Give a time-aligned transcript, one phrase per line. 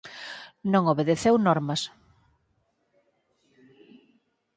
[0.71, 1.81] Non obedeceu normas.